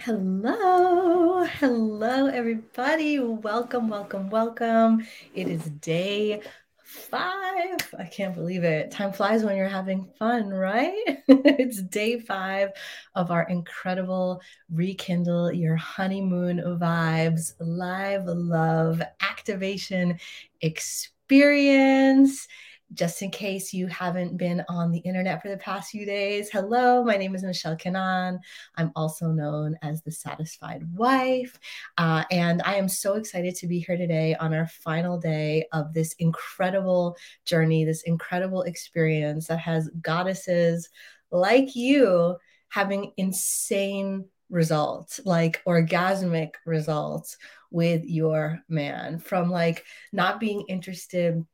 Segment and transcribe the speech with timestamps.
[0.00, 3.20] Hello, hello, everybody.
[3.20, 5.06] Welcome, welcome, welcome.
[5.34, 6.42] It is day
[6.82, 7.94] five.
[7.96, 8.90] I can't believe it.
[8.90, 10.92] Time flies when you're having fun, right?
[11.28, 12.70] it's day five
[13.14, 20.18] of our incredible Rekindle Your Honeymoon Vibes Live Love Activation
[20.60, 22.48] Experience
[22.94, 27.02] just in case you haven't been on the internet for the past few days, hello,
[27.04, 28.38] my name is Michelle Kanan.
[28.76, 31.58] I'm also known as the Satisfied Wife.
[31.98, 35.92] Uh, and I am so excited to be here today on our final day of
[35.92, 40.88] this incredible journey, this incredible experience that has goddesses
[41.30, 42.36] like you
[42.68, 47.36] having insane results, like orgasmic results
[47.70, 51.44] with your man, from like not being interested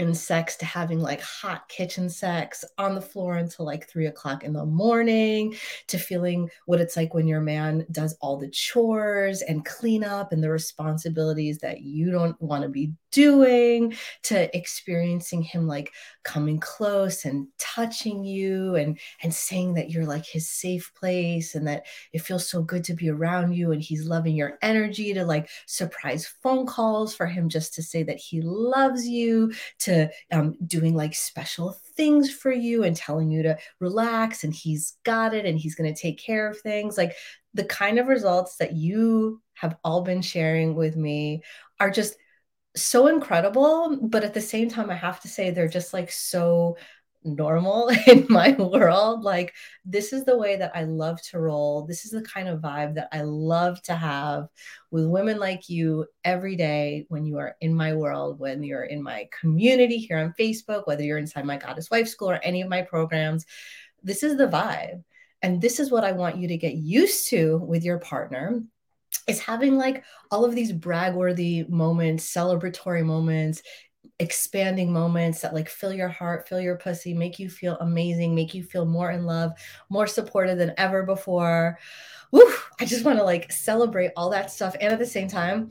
[0.00, 4.42] in sex to having like hot kitchen sex on the floor until like three o'clock
[4.42, 5.54] in the morning
[5.88, 10.42] to feeling what it's like when your man does all the chores and cleanup and
[10.42, 17.24] the responsibilities that you don't want to be doing to experiencing him like coming close
[17.24, 22.20] and touching you and and saying that you're like his safe place and that it
[22.20, 26.26] feels so good to be around you and he's loving your energy to like surprise
[26.42, 31.14] phone calls for him just to say that he loves you to um, doing like
[31.14, 35.74] special things for you and telling you to relax and he's got it and he's
[35.74, 36.96] going to take care of things.
[36.96, 37.14] Like
[37.54, 41.42] the kind of results that you have all been sharing with me
[41.78, 42.16] are just
[42.76, 46.76] so incredible but at the same time i have to say they're just like so
[47.22, 49.52] normal in my world like
[49.84, 51.84] this is the way that i love to roll.
[51.84, 54.48] This is the kind of vibe that i love to have
[54.90, 59.02] with women like you every day when you are in my world when you're in
[59.02, 62.68] my community here on facebook whether you're inside my goddess wife school or any of
[62.68, 63.44] my programs.
[64.02, 65.02] This is the vibe
[65.42, 68.62] and this is what i want you to get used to with your partner
[69.30, 73.62] is having like all of these brag-worthy moments, celebratory moments,
[74.18, 78.54] expanding moments that like fill your heart, fill your pussy, make you feel amazing, make
[78.54, 79.52] you feel more in love,
[79.88, 81.78] more supported than ever before.
[82.30, 84.74] Woo, I just want to like celebrate all that stuff.
[84.80, 85.70] And at the same time,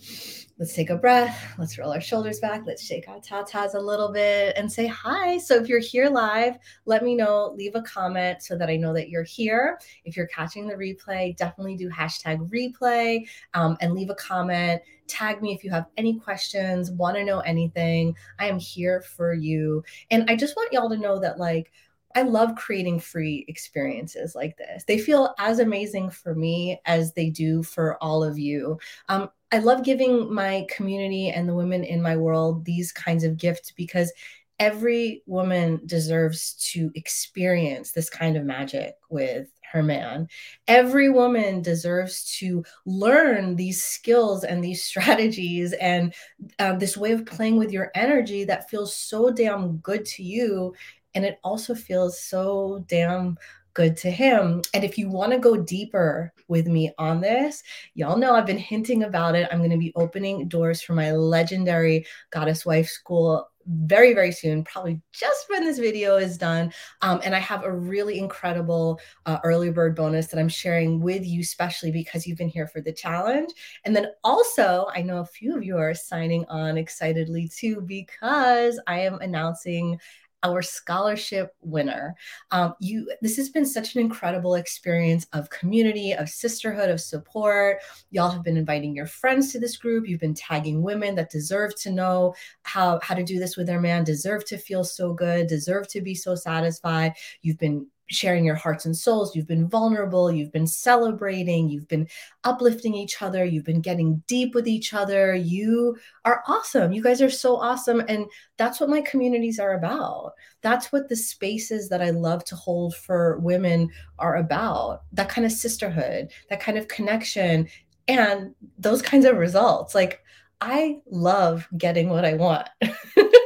[0.59, 1.55] let's take a breath.
[1.57, 2.61] Let's roll our shoulders back.
[2.67, 5.39] Let's shake our tatas a little bit and say hi.
[5.39, 7.55] So if you're here live, let me know.
[7.57, 9.79] Leave a comment so that I know that you're here.
[10.05, 14.79] If you're catching the replay, definitely do hashtag replay um, and leave a comment.
[15.07, 18.15] Tag me if you have any questions, want to know anything.
[18.37, 19.83] I am here for you.
[20.11, 21.71] And I just want y'all to know that, like,
[22.15, 24.83] I love creating free experiences like this.
[24.87, 28.79] They feel as amazing for me as they do for all of you.
[29.09, 33.37] Um, I love giving my community and the women in my world these kinds of
[33.37, 34.11] gifts because
[34.59, 40.27] every woman deserves to experience this kind of magic with her man.
[40.67, 46.13] Every woman deserves to learn these skills and these strategies and
[46.59, 50.73] um, this way of playing with your energy that feels so damn good to you
[51.15, 53.37] and it also feels so damn
[53.73, 54.61] good to him.
[54.73, 58.57] And if you want to go deeper with me on this, y'all know I've been
[58.57, 59.47] hinting about it.
[59.51, 64.63] I'm going to be opening doors for my legendary Goddess Wife School very, very soon,
[64.63, 66.73] probably just when this video is done.
[67.03, 71.23] Um, and I have a really incredible uh, early bird bonus that I'm sharing with
[71.23, 73.51] you, especially because you've been here for the challenge.
[73.85, 78.79] And then also, I know a few of you are signing on excitedly too, because
[78.87, 79.99] I am announcing
[80.43, 82.15] our scholarship winner.
[82.51, 87.79] Um, you, this has been such an incredible experience of community, of sisterhood, of support.
[88.11, 90.07] Y'all have been inviting your friends to this group.
[90.07, 93.81] You've been tagging women that deserve to know how how to do this with their
[93.81, 97.13] man, deserve to feel so good, deserve to be so satisfied.
[97.41, 99.35] You've been sharing your hearts and souls.
[99.35, 100.31] You've been vulnerable.
[100.31, 101.69] You've been celebrating.
[101.69, 102.07] You've been
[102.43, 103.45] uplifting each other.
[103.45, 105.35] You've been getting deep with each other.
[105.35, 106.91] You are awesome.
[106.91, 108.03] You guys are so awesome.
[108.07, 108.25] And
[108.57, 110.33] that's what my communities are about.
[110.61, 115.45] That's what the spaces that I love to hold for women are about that kind
[115.45, 117.67] of sisterhood, that kind of connection,
[118.07, 119.93] and those kinds of results.
[119.93, 120.23] Like,
[120.61, 122.67] I love getting what I want.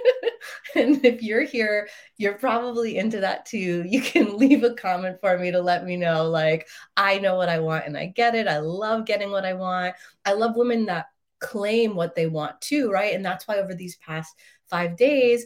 [0.76, 1.88] and if you're here,
[2.18, 3.84] you're probably into that too.
[3.88, 6.68] You can leave a comment for me to let me know, like,
[6.98, 8.48] I know what I want and I get it.
[8.48, 9.96] I love getting what I want.
[10.26, 11.08] I love women that
[11.40, 13.14] claim what they want too, right?
[13.14, 14.36] And that's why over these past
[14.70, 15.46] five days,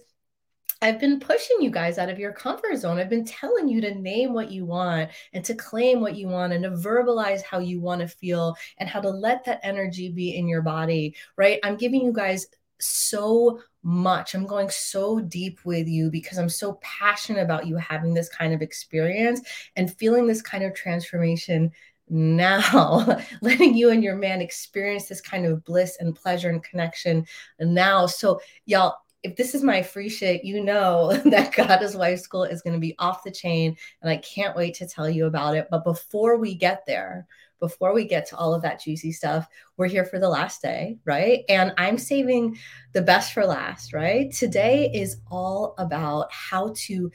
[0.80, 3.00] I've been pushing you guys out of your comfort zone.
[3.00, 6.54] I've been telling you to name what you want and to claim what you want
[6.54, 10.38] and to verbalize how you want to feel and how to let that energy be
[10.38, 11.60] in your body, right?
[11.64, 12.46] I'm giving you guys
[12.80, 14.36] so much.
[14.36, 18.54] I'm going so deep with you because I'm so passionate about you having this kind
[18.54, 19.42] of experience
[19.76, 21.72] and feeling this kind of transformation
[22.10, 27.26] now letting you and your man experience this kind of bliss and pleasure and connection
[27.60, 32.44] now so y'all if this is my free shit you know that goddess wife school
[32.44, 35.56] is going to be off the chain and i can't wait to tell you about
[35.56, 37.28] it but before we get there
[37.60, 40.98] before we get to all of that juicy stuff we're here for the last day
[41.06, 42.58] right and i'm saving
[42.94, 47.12] the best for last right today is all about how to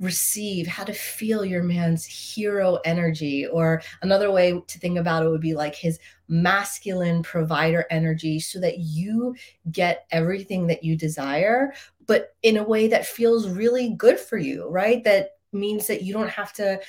[0.00, 3.46] receive, how to feel your man's hero energy.
[3.46, 5.98] Or another way to think about it would be like his
[6.28, 9.34] masculine provider energy so that you
[9.70, 11.72] get everything that you desire,
[12.06, 15.02] but in a way that feels really good for you, right?
[15.04, 16.80] That means that you don't have to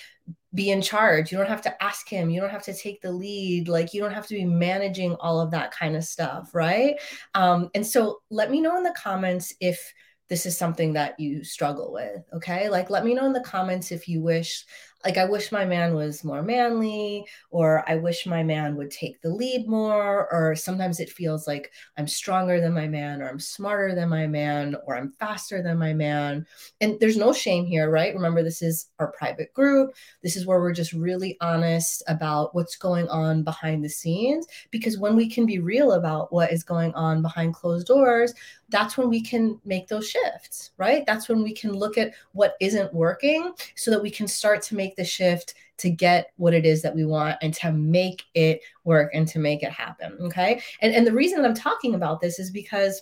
[0.56, 1.32] be in charge.
[1.32, 2.30] You don't have to ask him.
[2.30, 3.68] You don't have to take the lead.
[3.68, 6.96] Like you don't have to be managing all of that kind of stuff, right?
[7.36, 9.94] Um, and so let me know in the comments if
[10.28, 12.24] this is something that you struggle with.
[12.34, 12.70] Okay.
[12.70, 14.66] Like, let me know in the comments if you wish
[15.06, 19.22] like I wish my man was more manly, or I wish my man would take
[19.22, 23.40] the lead more, or sometimes it feels like I'm stronger than my man, or I'm
[23.40, 26.48] smarter than my man, or I'm faster than my man.
[26.82, 28.16] And there's no shame here, right?
[28.16, 29.96] Remember, this is our private group.
[30.24, 34.48] This is where we're just really honest about what's going on behind the scenes.
[34.72, 38.34] Because when we can be real about what is going on behind closed doors,
[38.70, 41.06] that's when we can make those shifts, right?
[41.06, 44.76] That's when we can look at what isn't working so that we can start to
[44.76, 48.62] make the shift to get what it is that we want and to make it
[48.84, 50.18] work and to make it happen.
[50.22, 50.62] Okay.
[50.82, 53.02] And, and the reason that I'm talking about this is because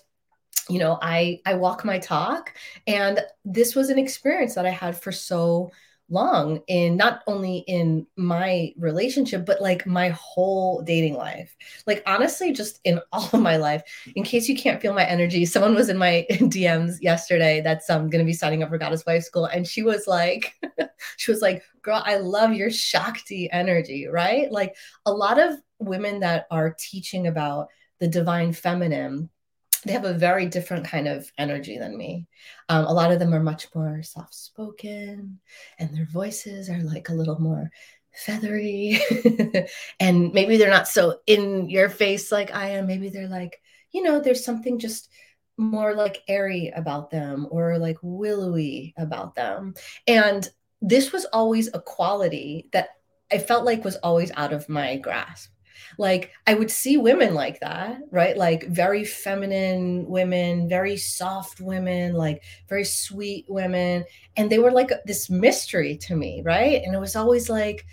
[0.69, 2.53] you know i i walk my talk
[2.87, 5.69] and this was an experience that i had for so
[6.13, 11.55] long in not only in my relationship but like my whole dating life.
[11.85, 13.83] Like honestly just in all of my life
[14.15, 18.09] in case you can't feel my energy someone was in my dms yesterday that's um
[18.09, 20.53] to be signing up for goddess wife school and she was like
[21.17, 24.51] she was like girl i love your shakti energy right?
[24.51, 24.75] Like
[25.05, 27.67] a lot of women that are teaching about
[27.99, 29.29] the divine feminine
[29.85, 32.27] they have a very different kind of energy than me.
[32.69, 35.39] Um, a lot of them are much more soft spoken,
[35.79, 37.69] and their voices are like a little more
[38.13, 38.99] feathery.
[39.99, 42.87] and maybe they're not so in your face like I am.
[42.87, 43.59] Maybe they're like,
[43.91, 45.09] you know, there's something just
[45.57, 49.73] more like airy about them or like willowy about them.
[50.07, 50.47] And
[50.81, 52.89] this was always a quality that
[53.31, 55.52] I felt like was always out of my grasp
[55.97, 58.35] like I would see women like that, right?
[58.37, 64.05] Like very feminine women, very soft women, like very sweet women.
[64.37, 66.81] And they were like this mystery to me, right?
[66.83, 67.85] And it was always like,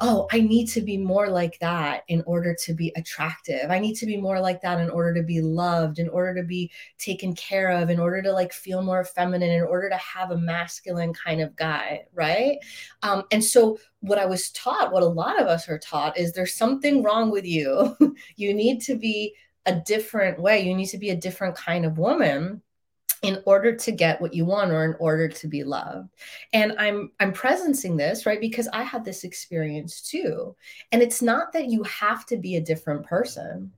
[0.00, 3.70] oh, I need to be more like that in order to be attractive.
[3.70, 6.46] I need to be more like that in order to be loved, in order to
[6.46, 10.30] be taken care of, in order to like feel more feminine, in order to have
[10.30, 12.58] a masculine kind of guy, right?
[13.02, 16.32] Um, and so, what I was taught, what a lot of us are taught, is
[16.32, 17.96] there's something wrong with you.
[18.36, 19.34] you need to be
[19.64, 20.60] a different way.
[20.60, 22.62] You need to be a different kind of woman
[23.22, 26.08] in order to get what you want or in order to be loved.
[26.52, 28.40] And i'm i'm presencing this right?
[28.40, 30.54] Because i had this experience too.
[30.92, 33.72] And it's not that you have to be a different person.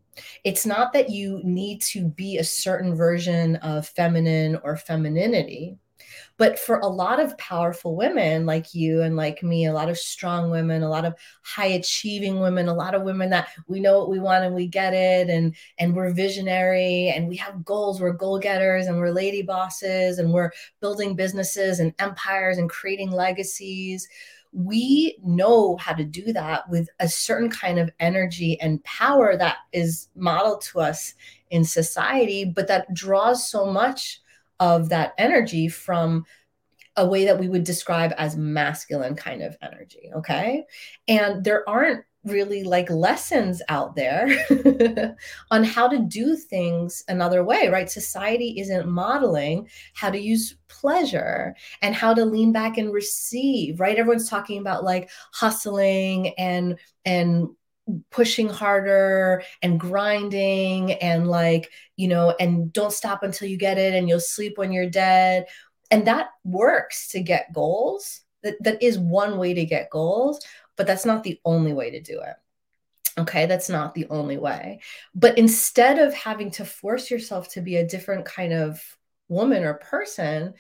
[0.44, 5.78] It's not that you need to be a certain version of feminine or femininity
[6.36, 9.98] but for a lot of powerful women like you and like me, a lot of
[9.98, 13.98] strong women, a lot of high achieving women, a lot of women that we know
[13.98, 18.00] what we want and we get it and and we're visionary and we have goals,
[18.00, 23.10] we're goal getters and we're lady bosses and we're building businesses and empires and creating
[23.10, 24.08] legacies
[24.52, 29.58] we know how to do that with a certain kind of energy and power that
[29.72, 31.14] is modeled to us
[31.50, 34.20] in society, but that draws so much
[34.60, 36.24] of that energy from
[36.96, 40.10] a way that we would describe as masculine kind of energy.
[40.16, 40.64] Okay.
[41.06, 44.28] And there aren't really like lessons out there
[45.50, 47.88] on how to do things another way, right?
[47.88, 53.96] Society isn't modeling how to use pleasure and how to lean back and receive, right?
[53.96, 57.48] Everyone's talking about like hustling and, and,
[58.10, 63.94] pushing harder and grinding and like you know and don't stop until you get it
[63.94, 65.46] and you'll sleep when you're dead.
[65.90, 68.20] And that works to get goals.
[68.42, 70.40] That, that is one way to get goals
[70.78, 72.36] but that's not the only way to do it.
[73.18, 73.44] Okay?
[73.44, 74.80] That's not the only way.
[75.14, 78.80] But instead of having to force yourself to be a different kind of
[79.28, 80.54] woman or person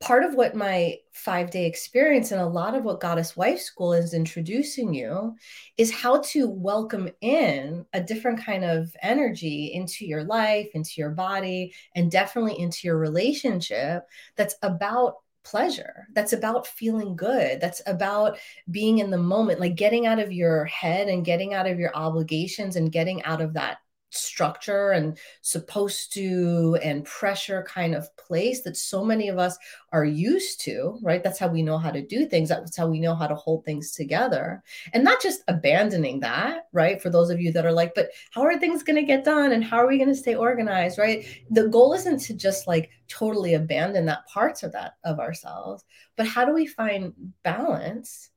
[0.00, 3.92] part of what my five day experience and a lot of what Goddess Wife School
[3.92, 5.34] is introducing you
[5.76, 11.10] is how to welcome in a different kind of energy into your life, into your
[11.10, 14.04] body, and definitely into your relationship
[14.36, 16.06] that's about pleasure.
[16.14, 17.60] That's about feeling good.
[17.60, 18.38] That's about
[18.70, 21.94] being in the moment, like getting out of your head and getting out of your
[21.94, 23.78] obligations and getting out of that
[24.10, 29.56] structure and supposed to and pressure kind of place that so many of us
[29.92, 31.22] are used to, right?
[31.22, 32.48] That's how we know how to do things.
[32.48, 34.62] That's how we know how to hold things together.
[34.92, 37.00] And not just abandoning that, right?
[37.00, 39.52] For those of you that are like, but how are things going to get done
[39.52, 41.26] and how are we going to stay organized, right?
[41.50, 45.84] The goal isn't to just like totally abandon that parts of that of ourselves,
[46.16, 47.12] but how do we find
[47.42, 48.30] balance?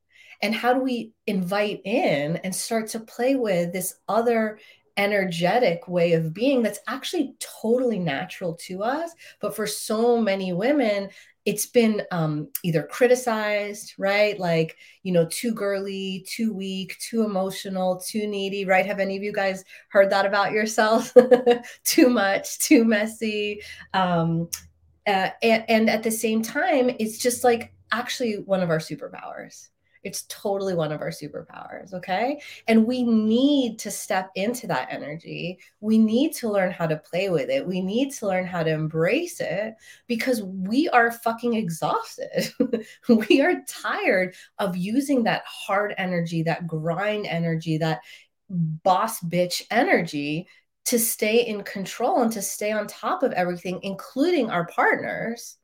[0.44, 4.58] And how do we invite in and start to play with this other
[5.02, 9.12] energetic way of being that's actually totally natural to us.
[9.40, 11.10] But for so many women,
[11.44, 14.40] it's been um, either criticized, right?
[14.40, 18.86] Like, you know, too girly, too weak, too emotional, too needy, right?
[18.86, 21.12] Have any of you guys heard that about yourself?
[21.84, 23.62] too much, too messy.
[23.96, 24.50] Um,
[25.08, 29.71] uh, and, and at the same time, it's just like actually one of our superpowers
[30.04, 31.94] it's totally one of our superpowers.
[31.94, 32.42] Okay.
[32.68, 35.60] And we need to step into that energy.
[35.80, 37.66] We need to learn how to play with it.
[37.66, 39.76] We need to learn how to embrace it
[40.08, 42.52] because we are fucking exhausted.
[43.30, 48.02] we are tired of using that hard energy, that grind energy, that
[48.50, 50.48] boss bitch energy
[50.86, 55.58] to stay in control and to stay on top of everything, including our partners,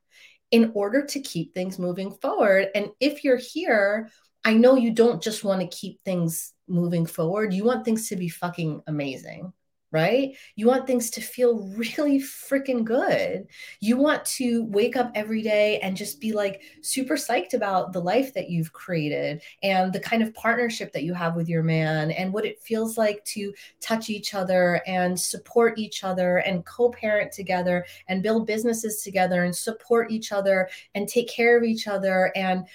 [0.51, 2.67] in order to keep things moving forward.
[2.73, 4.09] And if you're here
[4.47, 7.53] I know you don't just want to keep things moving forward.
[7.53, 9.51] You want things to be fucking amazing,
[9.91, 10.37] right?
[10.55, 13.47] You want things to feel really freaking good.
[13.81, 17.99] You want to wake up every day and just be like super psyched about the
[17.99, 22.11] life that you've created and the kind of partnership that you have with your man
[22.11, 26.89] and what it feels like to touch each other and support each other and co
[26.89, 31.85] parent together and build businesses together and support each other and take care of each
[31.85, 32.65] other and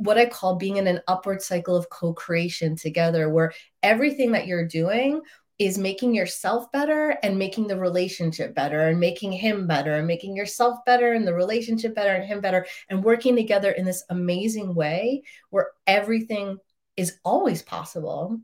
[0.00, 3.52] what I call being in an upward cycle of co creation together, where
[3.82, 5.20] everything that you're doing
[5.58, 10.34] is making yourself better and making the relationship better and making him better and making
[10.34, 14.74] yourself better and the relationship better and him better and working together in this amazing
[14.74, 16.56] way where everything
[16.96, 18.40] is always possible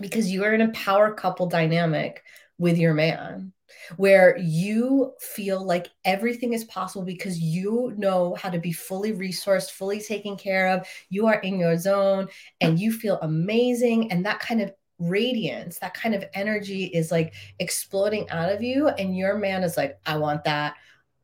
[0.00, 2.22] because you are in a power couple dynamic
[2.58, 3.52] with your man
[3.96, 9.70] where you feel like everything is possible because you know how to be fully resourced,
[9.70, 10.86] fully taken care of.
[11.08, 12.28] You are in your zone
[12.60, 14.10] and you feel amazing.
[14.10, 18.88] And that kind of radiance, that kind of energy is like exploding out of you.
[18.88, 20.76] And your man is like, I want that.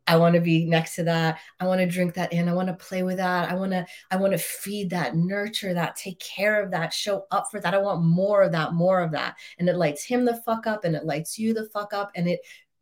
[0.09, 1.38] I want to be next to that.
[1.61, 2.49] I want to drink that in.
[2.49, 3.50] I want to play with that.
[3.50, 7.27] I want to I want to feed that, nurture that, take care of that, show
[7.31, 7.75] up for that.
[7.75, 9.37] I want more of that, more of that.
[9.59, 12.27] And it lights him the fuck up and it lights you the fuck up and
[12.27, 12.41] it,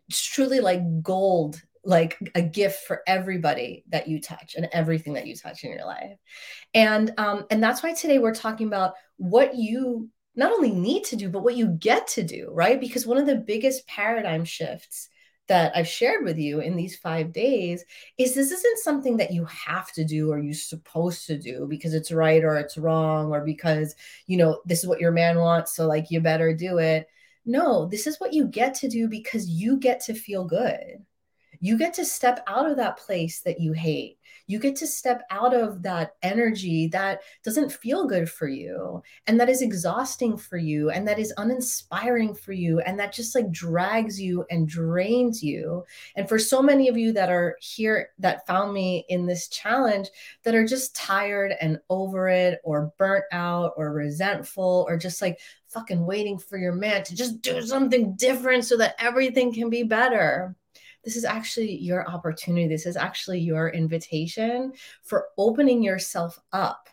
[0.08, 5.26] it's truly like gold like a gift for everybody that you touch and everything that
[5.26, 6.18] you touch in your life
[6.74, 11.14] and um and that's why today we're talking about what you not only need to
[11.14, 15.08] do but what you get to do right because one of the biggest paradigm shifts
[15.48, 17.84] that I've shared with you in these five days
[18.18, 21.94] is this isn't something that you have to do or you're supposed to do because
[21.94, 23.94] it's right or it's wrong or because,
[24.26, 25.74] you know, this is what your man wants.
[25.74, 27.08] So, like, you better do it.
[27.44, 31.04] No, this is what you get to do because you get to feel good.
[31.60, 35.22] You get to step out of that place that you hate you get to step
[35.30, 40.56] out of that energy that doesn't feel good for you and that is exhausting for
[40.56, 45.42] you and that is uninspiring for you and that just like drags you and drains
[45.42, 45.84] you.
[46.14, 50.08] And for so many of you that are here that found me in this challenge
[50.44, 55.40] that are just tired and over it or burnt out or resentful or just like
[55.68, 59.82] fucking waiting for your man to just do something different so that everything can be
[59.82, 60.54] better
[61.06, 62.66] this is actually your opportunity.
[62.66, 64.72] This is actually your invitation
[65.04, 66.88] for opening yourself up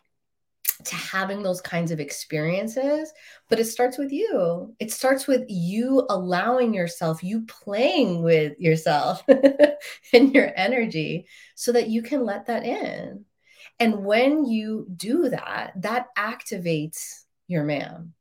[0.86, 3.12] to having those kinds of experiences.
[3.50, 4.76] But it starts with you.
[4.80, 9.24] It starts with you allowing yourself, you playing with yourself
[10.14, 13.26] and your energy so that you can let that in.
[13.80, 18.14] And when you do that, that activates your man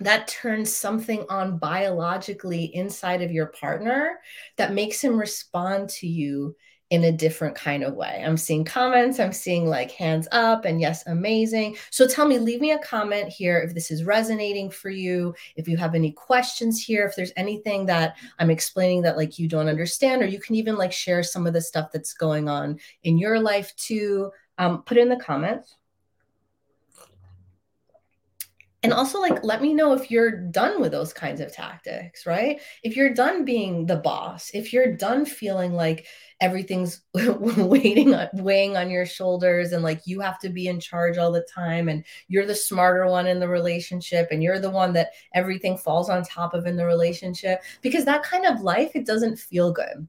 [0.00, 4.20] that turns something on biologically inside of your partner
[4.56, 6.56] that makes him respond to you
[6.90, 8.22] in a different kind of way.
[8.24, 11.76] I'm seeing comments, I'm seeing like hands up, and yes, amazing.
[11.90, 15.66] So tell me, leave me a comment here if this is resonating for you, if
[15.66, 19.68] you have any questions here, if there's anything that I'm explaining that like you don't
[19.68, 23.18] understand, or you can even like share some of the stuff that's going on in
[23.18, 24.30] your life too.
[24.58, 25.74] Um, put in the comments.
[28.84, 32.60] And also like let me know if you're done with those kinds of tactics right?
[32.84, 36.06] If you're done being the boss if you're done feeling like
[36.40, 41.32] everything's waiting weighing on your shoulders and like you have to be in charge all
[41.32, 45.12] the time and you're the smarter one in the relationship and you're the one that
[45.32, 49.38] everything falls on top of in the relationship because that kind of life it doesn't
[49.38, 50.06] feel good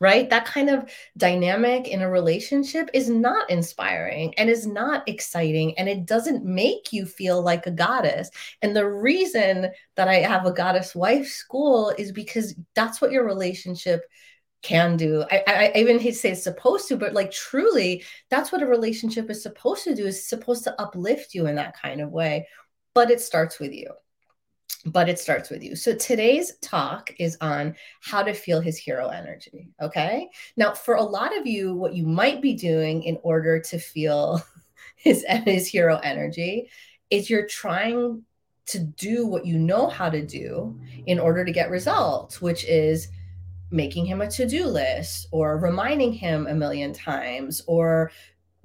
[0.00, 0.28] right?
[0.30, 5.88] That kind of dynamic in a relationship is not inspiring and is not exciting and
[5.88, 8.30] it doesn't make you feel like a goddess.
[8.62, 13.24] And the reason that I have a goddess wife school is because that's what your
[13.24, 14.04] relationship
[14.62, 15.24] can do.
[15.30, 18.66] I, I, even hate to say it's supposed to, but like truly, that's what a
[18.66, 20.06] relationship is supposed to do.
[20.06, 22.48] Is supposed to uplift you in that kind of way.
[22.94, 23.92] But it starts with you
[24.86, 25.74] but it starts with you.
[25.74, 29.68] So today's talk is on how to feel his hero energy.
[29.82, 30.28] Okay.
[30.56, 34.42] Now, for a lot of you, what you might be doing in order to feel
[34.96, 36.70] his, his hero energy
[37.10, 38.22] is you're trying
[38.66, 43.08] to do what you know how to do in order to get results, which is
[43.70, 48.10] making him a to-do list or reminding him a million times or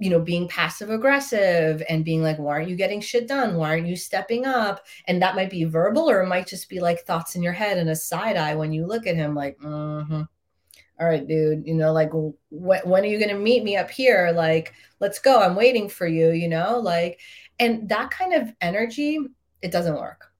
[0.02, 3.54] you know, being passive aggressive and being like, why aren't you getting shit done?
[3.54, 4.84] Why aren't you stepping up?
[5.06, 7.78] And that might be verbal or it might just be like thoughts in your head
[7.78, 10.22] and a side eye when you look at him, like, mm-hmm.
[10.98, 13.92] all right, dude, you know, like, wh- when are you going to meet me up
[13.92, 14.32] here?
[14.34, 15.40] Like, let's go.
[15.40, 17.20] I'm waiting for you, you know, like,
[17.60, 19.20] and that kind of energy,
[19.62, 20.32] it doesn't work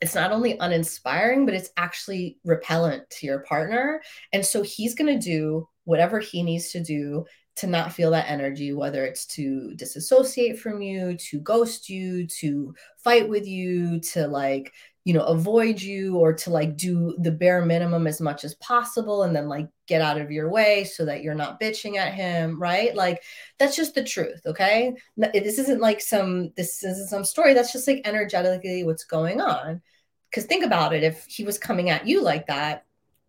[0.00, 4.00] it's not only uninspiring, but it's actually repellent to your partner.
[4.32, 7.24] And so he's going to do whatever he needs to do
[7.58, 12.74] to not feel that energy, whether it's to disassociate from you, to ghost you, to
[12.98, 14.72] fight with you, to like,
[15.04, 19.22] you know, avoid you or to like do the bare minimum as much as possible
[19.24, 22.60] and then like get out of your way so that you're not bitching at him,
[22.60, 22.94] right?
[22.94, 23.22] Like
[23.58, 24.94] that's just the truth, okay?
[25.16, 29.82] This isn't like some this isn't some story, that's just like energetically what's going on.
[30.30, 32.84] Cuz think about it, if he was coming at you like that,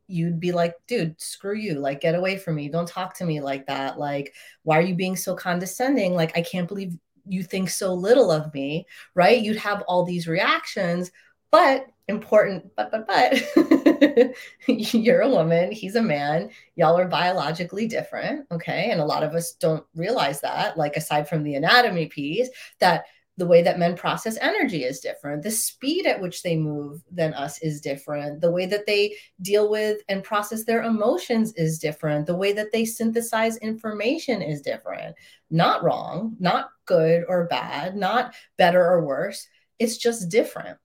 [0.09, 1.75] you'd be like, dude, screw you.
[1.75, 2.67] Like, get away from me.
[2.67, 3.99] Don't talk to me like that.
[3.99, 6.15] Like, why are you being so condescending?
[6.15, 9.39] Like, I can't believe you think so little of me, right?
[9.39, 11.11] You'd have all these reactions,
[11.51, 14.35] but important, but, but, but
[14.67, 18.47] you're a woman, he's a man, y'all are biologically different.
[18.51, 18.89] Okay.
[18.89, 23.05] And a lot of us don't realize that, like, aside from the anatomy piece, that
[23.39, 25.41] the way that men process energy is different.
[25.41, 28.41] The speed at which they move than us is different.
[28.41, 32.27] The way that they deal with and process their emotions is different.
[32.27, 35.15] The way that they synthesize information is different.
[35.49, 39.47] Not wrong, not good or bad, not better or worse.
[39.79, 40.77] It's just different.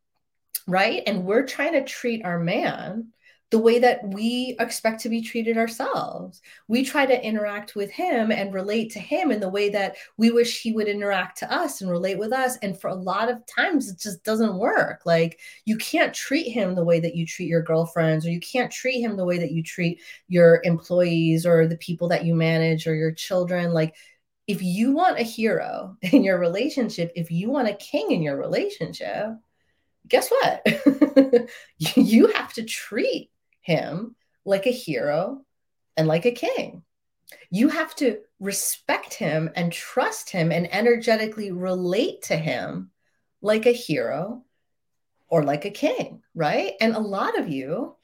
[0.68, 1.02] Right.
[1.08, 3.08] And we're trying to treat our man
[3.50, 6.42] the way that we expect to be treated ourselves.
[6.66, 10.30] We try to interact with him and relate to him in the way that we
[10.30, 12.56] wish he would interact to us and relate with us.
[12.62, 15.02] And for a lot of times, it just doesn't work.
[15.04, 18.72] Like, you can't treat him the way that you treat your girlfriends, or you can't
[18.72, 22.86] treat him the way that you treat your employees or the people that you manage
[22.86, 23.72] or your children.
[23.72, 23.94] Like,
[24.46, 28.36] if you want a hero in your relationship, if you want a king in your
[28.36, 29.28] relationship,
[30.08, 30.66] guess what?
[31.96, 33.30] you have to treat
[33.64, 35.44] him like a hero
[35.96, 36.82] and like a king.
[37.50, 42.90] You have to respect him and trust him and energetically relate to him
[43.40, 44.44] like a hero
[45.28, 46.74] or like a king, right?
[46.80, 47.96] And a lot of you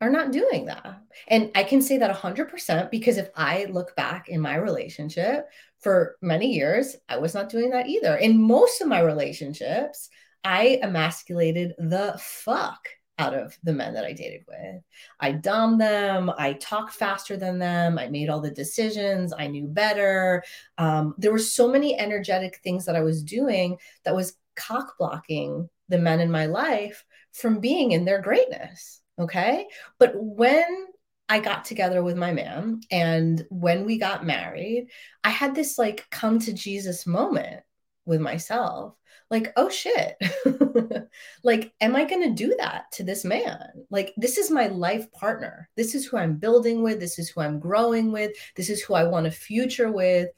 [0.00, 1.00] are not doing that.
[1.28, 5.46] And I can say that 100% because if I look back in my relationship
[5.78, 8.16] for many years, I was not doing that either.
[8.16, 10.08] In most of my relationships,
[10.42, 12.88] I emasculated the fuck
[13.22, 14.82] out of the men that I dated with.
[15.20, 16.30] I domed them.
[16.36, 17.98] I talked faster than them.
[17.98, 19.32] I made all the decisions.
[19.36, 20.42] I knew better.
[20.78, 25.68] Um, there were so many energetic things that I was doing that was cock blocking
[25.88, 29.00] the men in my life from being in their greatness.
[29.18, 29.66] Okay.
[29.98, 30.86] But when
[31.28, 34.88] I got together with my man and when we got married,
[35.22, 37.62] I had this like come to Jesus moment
[38.04, 38.94] with myself
[39.32, 40.16] like oh shit.
[41.44, 43.84] Like am i going to do that to this man?
[43.90, 45.68] Like this is my life partner.
[45.76, 47.00] This is who i'm building with.
[47.00, 48.32] This is who i'm growing with.
[48.54, 50.28] This is who i want a future with.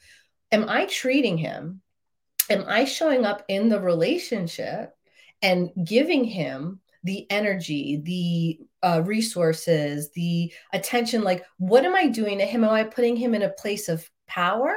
[0.53, 1.83] Am i treating him?
[2.49, 4.95] Am i showing up in the relationship
[5.43, 11.23] and giving him the energy the uh, resources the attention?
[11.23, 12.65] Like what am i doing to him?
[12.65, 14.75] Am i putting him in a place of power?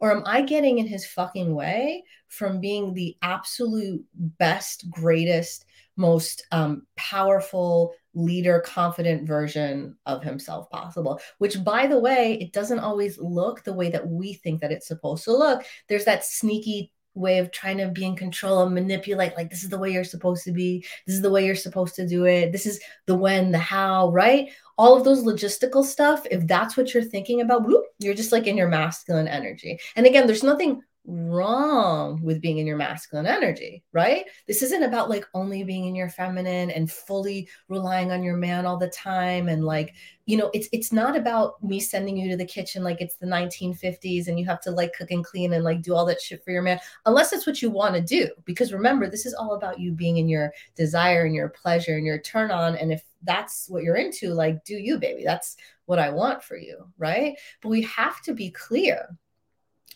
[0.00, 5.64] Or am I getting in his fucking way from being the absolute best, greatest,
[5.96, 11.20] most um, powerful leader, confident version of himself possible?
[11.38, 14.88] Which, by the way, it doesn't always look the way that we think that it's
[14.88, 15.64] supposed to look.
[15.88, 19.68] There's that sneaky way of trying to be in control and manipulate like this is
[19.68, 22.52] the way you're supposed to be this is the way you're supposed to do it
[22.52, 26.94] this is the when the how right all of those logistical stuff if that's what
[26.94, 30.80] you're thinking about whoop, you're just like in your masculine energy and again there's nothing
[31.10, 34.26] wrong with being in your masculine energy, right?
[34.46, 38.66] This isn't about like only being in your feminine and fully relying on your man
[38.66, 39.94] all the time and like,
[40.26, 43.26] you know, it's it's not about me sending you to the kitchen like it's the
[43.26, 46.44] 1950s and you have to like cook and clean and like do all that shit
[46.44, 49.54] for your man unless that's what you want to do because remember, this is all
[49.54, 53.02] about you being in your desire and your pleasure and your turn on and if
[53.22, 55.24] that's what you're into, like do you, baby.
[55.24, 57.34] That's what I want for you, right?
[57.62, 59.08] But we have to be clear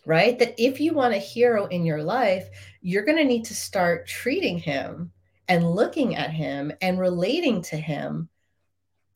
[0.04, 0.38] right?
[0.38, 2.48] That if you want a hero in your life,
[2.80, 5.12] you're going to need to start treating him
[5.48, 8.28] and looking at him and relating to him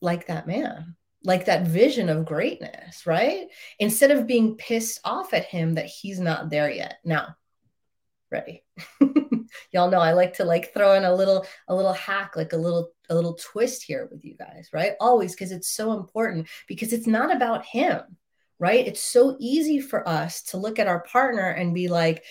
[0.00, 0.94] like that man,
[1.24, 3.48] like that vision of greatness, right?
[3.78, 6.98] Instead of being pissed off at him that he's not there yet.
[7.04, 7.36] Now,
[8.30, 8.64] ready.
[9.72, 12.56] Y'all know I like to like throw in a little a little hack, like a
[12.56, 14.92] little a little twist here with you guys, right?
[15.00, 18.02] Always because it's so important because it's not about him
[18.58, 18.86] right?
[18.86, 22.24] It's so easy for us to look at our partner and be like,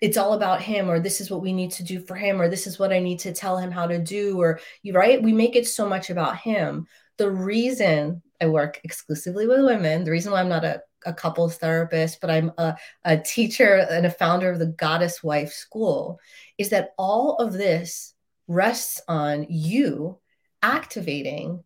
[0.00, 2.48] it's all about him, or this is what we need to do for him, or
[2.48, 5.22] this is what I need to tell him how to do, or you right?
[5.22, 6.86] We make it so much about him.
[7.16, 11.56] The reason I work exclusively with women, the reason why I'm not a, a couples
[11.56, 16.20] therapist, but I'm a, a teacher and a founder of the Goddess Wife School,
[16.58, 18.14] is that all of this
[18.46, 20.18] rests on you
[20.62, 21.64] activating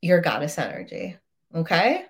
[0.00, 1.16] your goddess energy.
[1.54, 2.04] Okay.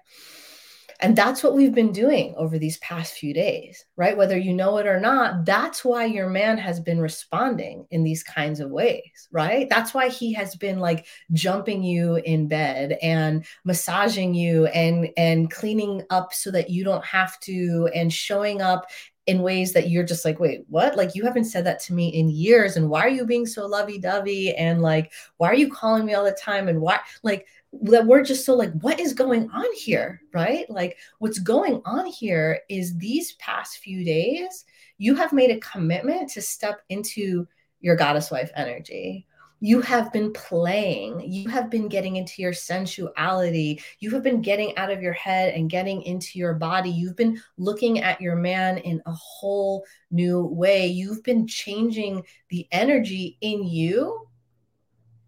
[1.00, 4.16] And that's what we've been doing over these past few days, right?
[4.16, 8.22] Whether you know it or not, that's why your man has been responding in these
[8.22, 9.68] kinds of ways, right?
[9.68, 15.50] That's why he has been like jumping you in bed and massaging you and and
[15.50, 18.86] cleaning up so that you don't have to and showing up
[19.26, 20.96] in ways that you're just like, wait, what?
[20.96, 22.76] Like, you haven't said that to me in years.
[22.76, 24.54] And why are you being so lovey dovey?
[24.54, 26.68] And like, why are you calling me all the time?
[26.68, 27.46] And why, like,
[27.82, 30.22] that we're just so like, what is going on here?
[30.32, 30.68] Right?
[30.70, 34.64] Like, what's going on here is these past few days,
[34.98, 37.46] you have made a commitment to step into
[37.80, 39.26] your goddess wife energy.
[39.60, 44.76] You have been playing, you have been getting into your sensuality, you have been getting
[44.76, 46.90] out of your head and getting into your body.
[46.90, 50.86] You've been looking at your man in a whole new way.
[50.86, 54.28] You've been changing the energy in you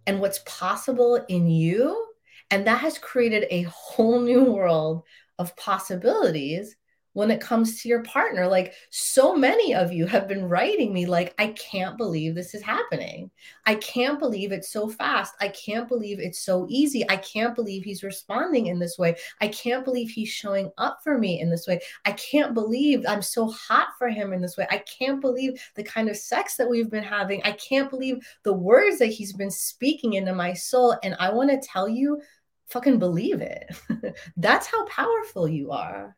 [0.06, 2.07] and what's possible in you
[2.50, 5.02] and that has created a whole new world
[5.38, 6.76] of possibilities
[7.14, 8.46] when it comes to your partner.
[8.46, 12.62] Like so many of you have been writing me, like, I can't believe this is
[12.62, 13.30] happening.
[13.66, 15.34] I can't believe it's so fast.
[15.40, 17.08] I can't believe it's so easy.
[17.10, 19.16] I can't believe he's responding in this way.
[19.40, 21.80] I can't believe he's showing up for me in this way.
[22.04, 24.68] I can't believe I'm so hot for him in this way.
[24.70, 27.42] I can't believe the kind of sex that we've been having.
[27.42, 30.96] I can't believe the words that he's been speaking into my soul.
[31.02, 32.20] And I want to tell you,
[32.68, 33.74] fucking believe it.
[34.36, 36.16] That's how powerful you are.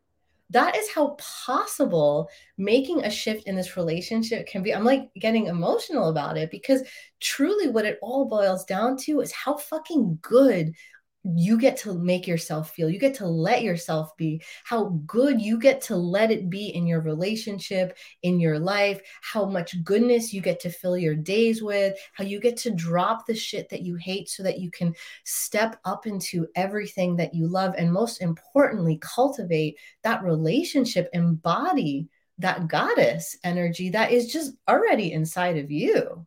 [0.50, 4.74] That is how possible making a shift in this relationship can be.
[4.74, 6.82] I'm like getting emotional about it because
[7.20, 10.74] truly what it all boils down to is how fucking good
[11.24, 12.88] you get to make yourself feel.
[12.88, 14.42] You get to let yourself be.
[14.64, 19.44] How good you get to let it be in your relationship, in your life, how
[19.44, 23.34] much goodness you get to fill your days with, how you get to drop the
[23.34, 27.74] shit that you hate so that you can step up into everything that you love.
[27.76, 35.58] And most importantly, cultivate that relationship, embody that goddess energy that is just already inside
[35.58, 36.26] of you.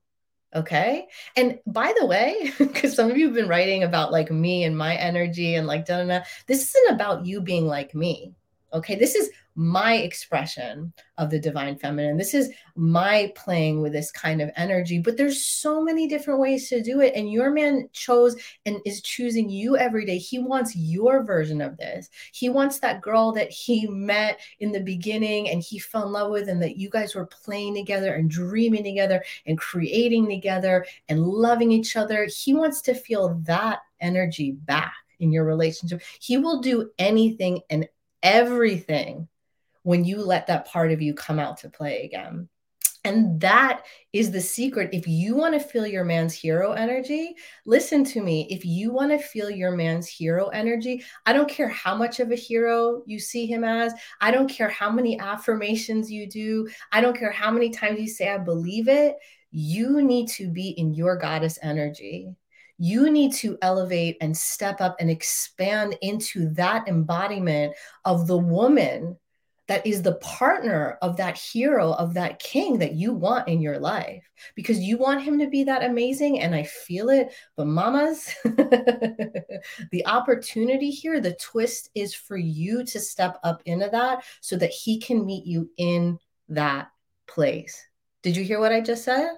[0.55, 1.07] Okay.
[1.35, 4.77] And by the way, because some of you have been writing about like me and
[4.77, 8.33] my energy and like, da, da, da, this isn't about you being like me.
[8.71, 8.95] Okay.
[8.95, 12.17] This is my expression of the divine feminine.
[12.17, 14.99] This is my playing with this kind of energy.
[14.99, 17.13] But there's so many different ways to do it.
[17.15, 18.35] And your man chose
[18.65, 20.17] and is choosing you every day.
[20.17, 22.09] He wants your version of this.
[22.33, 26.31] He wants that girl that he met in the beginning and he fell in love
[26.31, 31.23] with, and that you guys were playing together and dreaming together and creating together and
[31.23, 32.25] loving each other.
[32.25, 36.01] He wants to feel that energy back in your relationship.
[36.19, 37.87] He will do anything and
[38.21, 39.27] everything
[39.83, 42.49] when you let that part of you come out to play again.
[43.05, 44.89] And that is the secret.
[44.93, 48.47] If you want to feel your man's hero energy, listen to me.
[48.49, 52.31] If you want to feel your man's hero energy, I don't care how much of
[52.31, 53.93] a hero you see him as.
[54.21, 56.69] I don't care how many affirmations you do.
[56.93, 59.17] I don't care how many times you say, I believe it.
[59.51, 62.33] You need to be in your goddess energy.
[62.77, 69.17] You need to elevate and step up and expand into that embodiment of the woman
[69.73, 73.79] that is the partner of that hero, of that king that you want in your
[73.79, 76.41] life because you want him to be that amazing.
[76.41, 77.33] And I feel it.
[77.57, 84.23] But, mamas, the opportunity here, the twist is for you to step up into that
[84.41, 86.91] so that he can meet you in that
[87.25, 87.83] place.
[88.21, 89.31] Did you hear what I just said?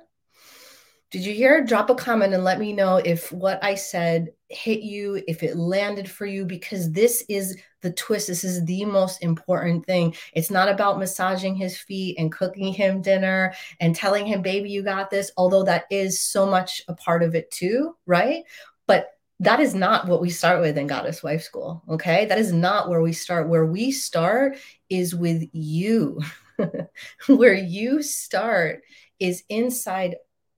[1.11, 1.63] Did you hear?
[1.63, 5.57] Drop a comment and let me know if what I said hit you, if it
[5.57, 8.27] landed for you, because this is the twist.
[8.27, 10.15] This is the most important thing.
[10.33, 14.83] It's not about massaging his feet and cooking him dinner and telling him, baby, you
[14.83, 18.43] got this, although that is so much a part of it too, right?
[18.87, 21.83] But that is not what we start with in Goddess Wife School.
[21.89, 22.25] Okay.
[22.25, 23.49] That is not where we start.
[23.49, 24.57] Where we start
[24.89, 26.21] is with you.
[27.27, 28.81] where you start
[29.19, 30.15] is inside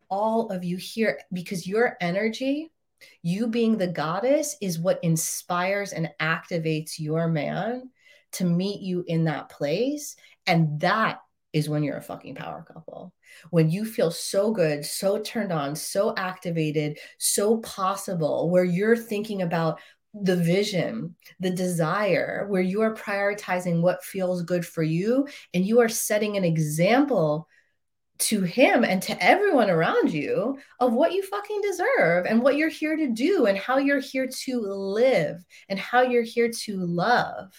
[0.09, 2.71] all of you here because your energy,
[3.21, 7.89] you being the goddess, is what inspires and activates your man
[8.33, 10.15] to meet you in that place.
[10.45, 11.19] And that
[11.53, 13.13] is when you're a fucking power couple.
[13.49, 19.41] When you feel so good, so turned on, so activated, so possible, where you're thinking
[19.41, 19.79] about
[20.13, 25.79] the vision, the desire, where you are prioritizing what feels good for you and you
[25.79, 27.47] are setting an example
[28.19, 32.69] to him and to everyone around you of what you fucking deserve and what you're
[32.69, 37.53] here to do and how you're here to live and how you're here to love.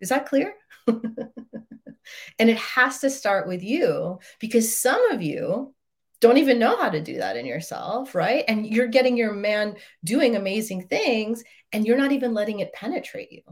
[0.00, 0.54] Is that clear?
[0.86, 5.74] and it has to start with you because some of you
[6.20, 8.44] don't even know how to do that in yourself, right?
[8.48, 13.30] And you're getting your man doing amazing things and you're not even letting it penetrate
[13.30, 13.42] you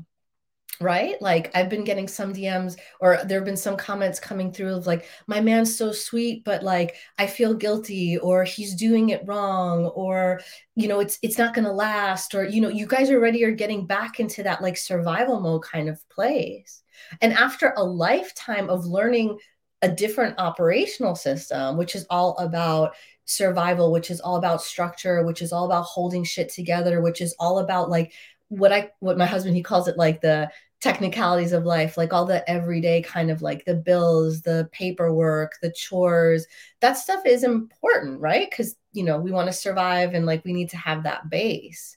[0.81, 1.21] right?
[1.21, 4.87] Like i've been getting some dms or there have been some comments coming through of
[4.87, 9.87] like my man's so sweet but like i feel guilty or he's doing it wrong
[9.87, 10.41] or
[10.75, 13.51] you know it's it's not going to last or you know you guys already are
[13.51, 16.83] getting back into that like survival mode kind of place.
[17.21, 19.39] And after a lifetime of learning
[19.83, 25.43] a different operational system which is all about survival which is all about structure which
[25.43, 28.13] is all about holding shit together which is all about like
[28.49, 30.51] what I what my husband he calls it like the
[30.87, 35.73] technicalities of life, like all the everyday kind of like the bills, the paperwork, the
[35.73, 36.47] chores.
[36.81, 38.49] That stuff is important, right?
[38.49, 41.97] Because, you know, we want to survive and like we need to have that base.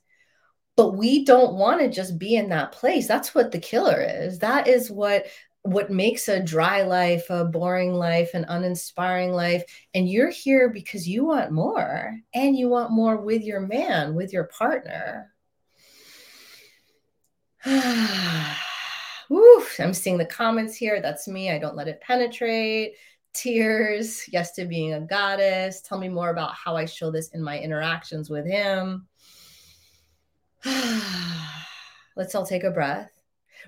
[0.75, 3.08] But we don't want to just be in that place.
[3.08, 4.39] That's what the killer is.
[4.39, 5.28] That is what
[5.63, 9.63] what makes a dry life, a boring life, an uninspiring life.
[9.93, 14.34] And you're here because you want more and you want more with your man, with
[14.34, 15.32] your partner.
[19.80, 21.02] I'm seeing the comments here.
[21.02, 21.52] That's me.
[21.52, 22.96] I don't let it penetrate.
[23.34, 24.28] Tears.
[24.30, 25.82] Yes to being a goddess.
[25.82, 29.08] Tell me more about how I show this in my interactions with him.
[32.15, 33.12] Let's all take a breath,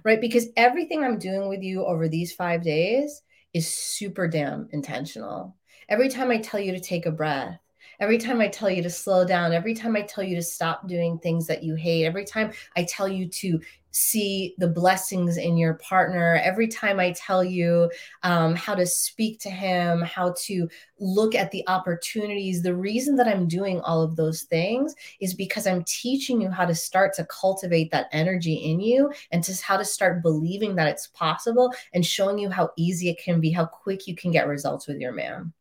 [0.03, 0.19] right?
[0.19, 3.21] Because everything I'm doing with you over these five days
[3.53, 5.55] is super damn intentional.
[5.87, 7.59] Every time I tell you to take a breath,
[7.99, 10.87] every time I tell you to slow down, every time I tell you to stop
[10.87, 15.57] doing things that you hate, every time I tell you to see the blessings in
[15.57, 16.39] your partner.
[16.43, 17.91] Every time i tell you
[18.23, 20.67] um, how to speak to him how to
[20.99, 25.67] look at the opportunities the reason that i'm doing all of those things is because
[25.67, 29.77] i'm teaching you how to start to cultivate that energy in you and just how
[29.77, 33.65] to start believing that it's possible and showing you how easy it can be how
[33.65, 35.53] quick you can get results with your man.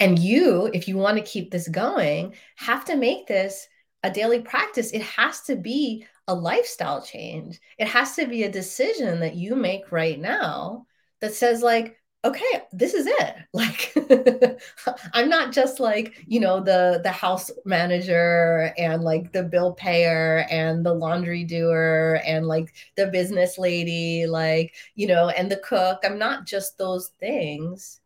[0.00, 3.68] And you if you want to keep this going have to make this
[4.02, 7.60] a daily practice it has to be a lifestyle change.
[7.78, 10.86] It has to be a decision that you make right now
[11.20, 13.36] that says, like, okay, this is it.
[13.54, 13.92] Like,
[15.12, 20.46] I'm not just like, you know, the the house manager and like the bill payer
[20.50, 26.00] and the laundry doer and like the business lady, like, you know, and the cook.
[26.04, 28.00] I'm not just those things,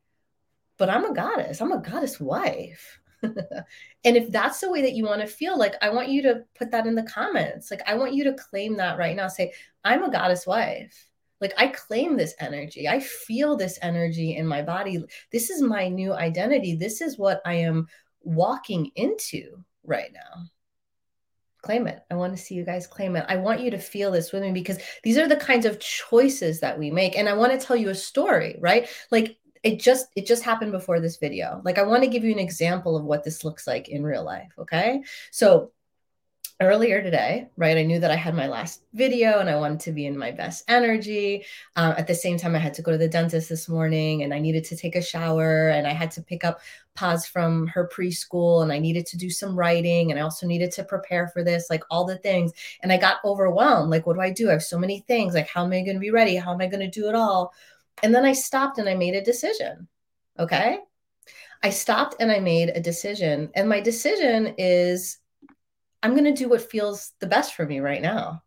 [0.78, 1.60] but I'm a goddess.
[1.60, 2.98] I'm a goddess wife.
[3.22, 6.44] And if that's the way that you want to feel, like I want you to
[6.54, 7.70] put that in the comments.
[7.70, 9.28] Like I want you to claim that right now.
[9.28, 9.52] Say,
[9.84, 11.08] I'm a goddess wife.
[11.40, 12.88] Like I claim this energy.
[12.88, 15.04] I feel this energy in my body.
[15.32, 16.76] This is my new identity.
[16.76, 17.88] This is what I am
[18.22, 20.44] walking into right now.
[21.62, 22.00] Claim it.
[22.10, 23.26] I want to see you guys claim it.
[23.28, 26.60] I want you to feel this with me because these are the kinds of choices
[26.60, 27.18] that we make.
[27.18, 28.88] And I want to tell you a story, right?
[29.10, 32.32] Like it just it just happened before this video like i want to give you
[32.32, 35.70] an example of what this looks like in real life okay so
[36.60, 37.76] earlier today, right?
[37.76, 40.30] I knew that I had my last video and I wanted to be in my
[40.30, 41.44] best energy.
[41.76, 44.32] Uh, at the same time, I had to go to the dentist this morning and
[44.32, 46.60] I needed to take a shower and I had to pick up
[46.94, 50.72] Paz from her preschool and I needed to do some writing and I also needed
[50.72, 52.52] to prepare for this, like all the things.
[52.80, 53.90] And I got overwhelmed.
[53.90, 54.48] Like, what do I do?
[54.48, 55.34] I have so many things.
[55.34, 56.36] Like, how am I going to be ready?
[56.36, 57.52] How am I going to do it all?
[58.02, 59.88] And then I stopped and I made a decision.
[60.38, 60.78] Okay.
[61.62, 63.50] I stopped and I made a decision.
[63.54, 65.18] And my decision is
[66.02, 68.42] I'm going to do what feels the best for me right now.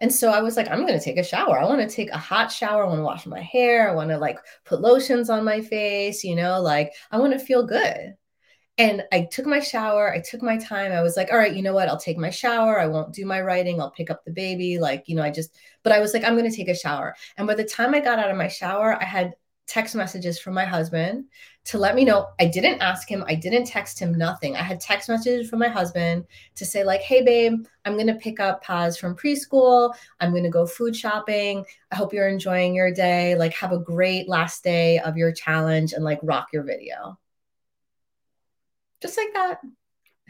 [0.00, 1.58] And so I was like, I'm going to take a shower.
[1.58, 2.84] I want to take a hot shower.
[2.84, 3.90] I want to wash my hair.
[3.90, 7.38] I want to like put lotions on my face, you know, like I want to
[7.38, 8.14] feel good.
[8.78, 10.12] And I took my shower.
[10.12, 10.92] I took my time.
[10.92, 11.88] I was like, all right, you know what?
[11.88, 12.80] I'll take my shower.
[12.80, 13.80] I won't do my writing.
[13.80, 14.78] I'll pick up the baby.
[14.78, 17.14] Like, you know, I just, but I was like, I'm going to take a shower.
[17.36, 19.34] And by the time I got out of my shower, I had
[19.66, 21.26] text messages from my husband
[21.66, 24.56] to let me know I didn't ask him, I didn't text him, nothing.
[24.56, 26.24] I had text messages from my husband
[26.56, 29.94] to say, like, hey, babe, I'm going to pick up Paz from preschool.
[30.18, 31.64] I'm going to go food shopping.
[31.92, 33.36] I hope you're enjoying your day.
[33.36, 37.19] Like, have a great last day of your challenge and like rock your video.
[39.00, 39.60] Just like that.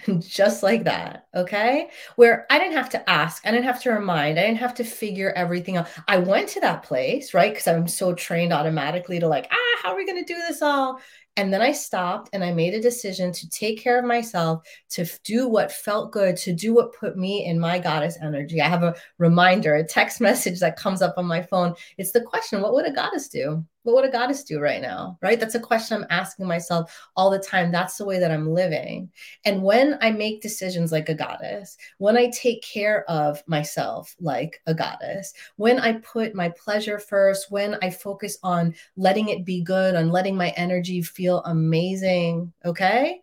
[0.20, 1.26] just like that.
[1.34, 1.90] Okay.
[2.16, 4.84] Where I didn't have to ask, I didn't have to remind, I didn't have to
[4.84, 5.88] figure everything out.
[6.08, 7.52] I went to that place, right?
[7.52, 10.62] Because I'm so trained automatically to like, ah, how are we going to do this
[10.62, 11.00] all?
[11.40, 15.06] And then I stopped and I made a decision to take care of myself, to
[15.24, 18.60] do what felt good, to do what put me in my goddess energy.
[18.60, 21.74] I have a reminder, a text message that comes up on my phone.
[21.96, 23.64] It's the question what would a goddess do?
[23.82, 25.18] What would a goddess do right now?
[25.22, 25.40] Right?
[25.40, 27.72] That's a question I'm asking myself all the time.
[27.72, 29.10] That's the way that I'm living.
[29.46, 34.60] And when I make decisions like a goddess, when I take care of myself like
[34.66, 39.62] a goddess, when I put my pleasure first, when I focus on letting it be
[39.62, 43.22] good, on letting my energy feel amazing, okay?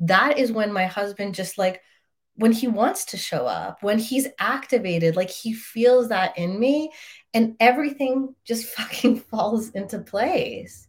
[0.00, 1.82] That is when my husband just like,
[2.34, 6.90] when he wants to show up, when he's activated, like he feels that in me
[7.34, 10.86] and everything just fucking falls into place.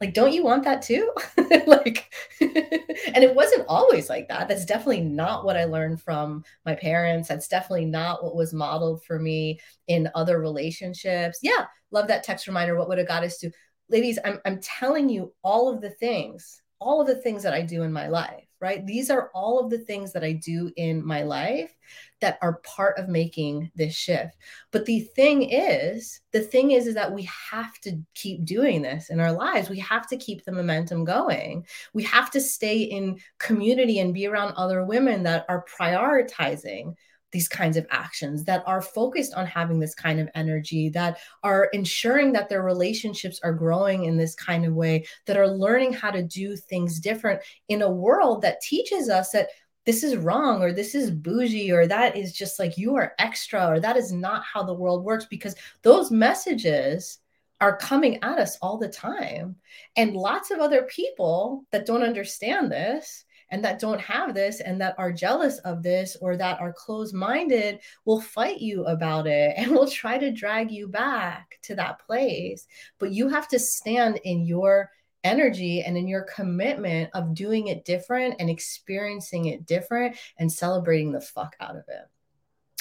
[0.00, 1.12] Like don't you want that too?
[1.66, 4.48] Like and it wasn't always like that.
[4.48, 7.28] That's definitely not what i learned from my parents.
[7.28, 11.40] That's definitely not what was modeled for me in other relationships.
[11.42, 13.50] Yeah love that text reminder what would a goddess do
[13.88, 17.62] ladies i'm, I'm telling you all of the things all of the things that i
[17.62, 21.04] do in my life right these are all of the things that i do in
[21.04, 21.74] my life
[22.20, 24.36] that are part of making this shift.
[24.70, 29.10] But the thing is, the thing is, is that we have to keep doing this
[29.10, 29.70] in our lives.
[29.70, 31.66] We have to keep the momentum going.
[31.92, 36.94] We have to stay in community and be around other women that are prioritizing
[37.30, 41.64] these kinds of actions that are focused on having this kind of energy that are
[41.72, 46.10] ensuring that their relationships are growing in this kind of way that are learning how
[46.10, 49.48] to do things different in a world that teaches us that
[49.84, 53.66] this is wrong or this is bougie or that is just like you are extra
[53.66, 57.20] or that is not how the world works because those messages
[57.60, 59.56] are coming at us all the time.
[59.96, 64.80] And lots of other people that don't understand this and that don't have this and
[64.80, 69.54] that are jealous of this or that are closed minded will fight you about it
[69.56, 72.66] and will try to drag you back to that place.
[72.98, 74.90] But you have to stand in your
[75.24, 81.12] energy and in your commitment of doing it different and experiencing it different and celebrating
[81.12, 82.08] the fuck out of it.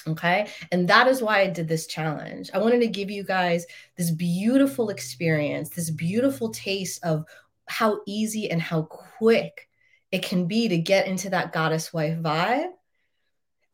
[0.07, 0.47] Okay.
[0.71, 2.49] And that is why I did this challenge.
[2.53, 3.65] I wanted to give you guys
[3.97, 7.25] this beautiful experience, this beautiful taste of
[7.67, 9.66] how easy and how quick
[10.11, 12.71] it can be to get into that goddess wife vibe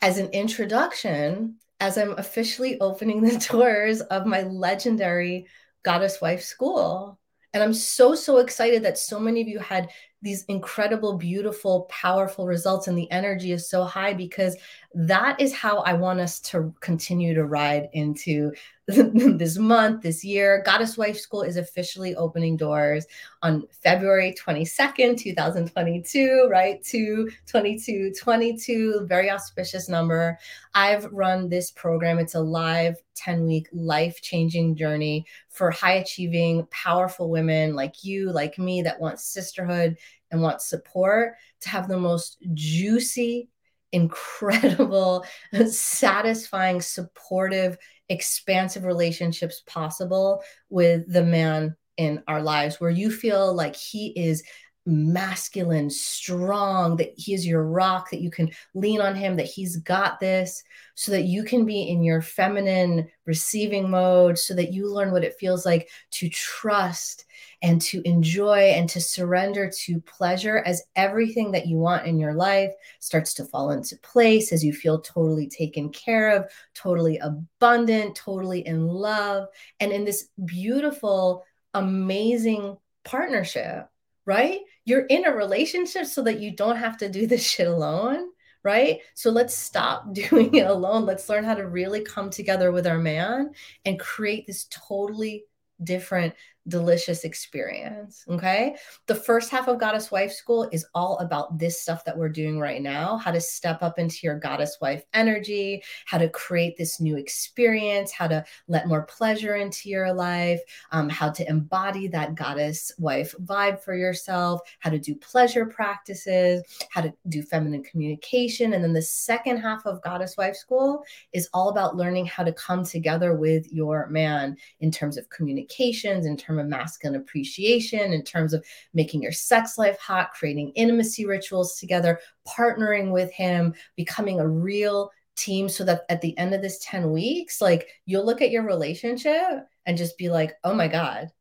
[0.02, 5.48] as an introduction as I'm officially opening the doors of my legendary
[5.84, 7.19] goddess wife school.
[7.54, 9.89] And I'm so, so excited that so many of you had
[10.24, 14.56] these incredible, beautiful, powerful results, and the energy is so high because
[14.96, 18.54] that is how I want us to continue to ride into
[18.88, 20.62] this month, this year.
[20.65, 23.06] Goddess Wife School is officially opening doors
[23.41, 26.84] on February 22nd, 2022, right?
[26.84, 30.38] To 2222, very auspicious number.
[30.76, 32.19] I've run this program.
[32.19, 38.34] It's a live 10 week life changing journey for high achieving, powerful women like you,
[38.34, 39.98] like me, that want sisterhood
[40.32, 43.48] and want support to have the most juicy,
[43.94, 45.26] incredible,
[45.68, 47.78] satisfying, supportive,
[48.10, 54.44] expansive relationships possible with the man in our lives where you feel like he is
[54.86, 59.78] masculine, strong, that he is your rock, that you can lean on him, that he's
[59.78, 60.63] got this,
[60.96, 65.24] so that you can be in your feminine receiving mode, so that you learn what
[65.24, 67.26] it feels like to trust
[67.62, 72.34] and to enjoy and to surrender to pleasure as everything that you want in your
[72.34, 78.16] life starts to fall into place, as you feel totally taken care of, totally abundant,
[78.16, 79.47] totally in love,
[79.80, 83.88] and in this beautiful, amazing partnership
[84.26, 84.59] right?
[84.86, 88.30] You're in a relationship so that you don't have to do this shit alone,
[88.63, 88.99] right?
[89.13, 91.05] So let's stop doing it alone.
[91.05, 93.51] Let's learn how to really come together with our man
[93.86, 95.45] and create this totally
[95.84, 96.34] different
[96.68, 98.24] delicious experience.
[98.30, 98.76] Okay.
[99.07, 102.57] The first half of Goddess Wife School is all about this stuff that we're doing
[102.57, 107.01] right now how to step up into your Goddess Wife energy, how to create this
[107.01, 110.61] new experience, how to let more pleasure into your life,
[110.91, 116.64] um, how to embody that Goddess Wife vibe for yourself, how to do pleasure practices,
[116.91, 118.74] how to do feminine communication.
[118.74, 121.03] And then the second half of Goddess Wife School
[121.34, 126.26] is all about learning how to come together with your man in terms of communications,
[126.26, 130.70] in terms term of masculine appreciation, in terms of making your sex life hot, creating
[130.72, 136.54] intimacy rituals together, partnering with him, becoming a real team so that at the end
[136.54, 140.74] of this 10 weeks, like you'll look at your relationship and just be like, oh
[140.74, 141.32] my God,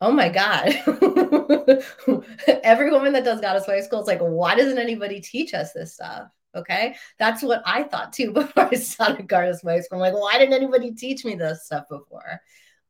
[0.00, 0.68] oh my God.
[2.62, 5.94] Every woman that does Goddess Wife School is like, why doesn't anybody teach us this
[5.94, 6.28] stuff?
[6.54, 6.96] Okay.
[7.18, 10.02] That's what I thought too before I started Goddess Wife School.
[10.02, 12.40] I'm like, why didn't anybody teach me this stuff before?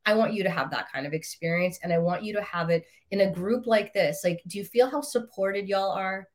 [0.05, 2.69] I want you to have that kind of experience and I want you to have
[2.69, 4.21] it in a group like this.
[4.23, 6.27] Like, do you feel how supported y'all are?